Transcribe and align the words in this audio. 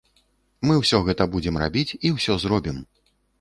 Мы 0.69 0.77
ўсё 0.77 1.01
гэта 1.09 1.27
будзем 1.35 1.61
рабіць 1.65 1.95
і 2.09 2.13
ўсё 2.17 2.39
зробім! 2.47 2.81